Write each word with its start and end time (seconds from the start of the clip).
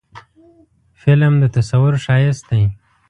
فلم 1.01 1.33
د 1.41 1.43
تصور 1.55 1.93
ښایست 2.03 2.43
دی 2.49 2.63